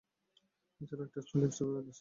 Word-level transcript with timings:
এছাড়াও 0.81 1.05
এটি 1.07 1.17
অস্ট্রেলিয়ার 1.19 1.51
সর্ববৃহৎ 1.51 1.75
স্টেডিয়াম। 1.75 1.87